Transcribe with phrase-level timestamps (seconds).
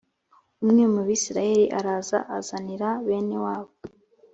[0.63, 3.71] umwe mu bisirayeli araza azanira bene wabo